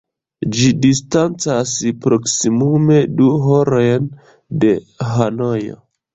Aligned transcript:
Ĝi 0.53 0.69
distancas 0.85 1.73
proksimume 2.05 2.99
du 3.21 3.29
horojn 3.45 4.09
de 4.67 4.75
Hanojo. 5.13 5.81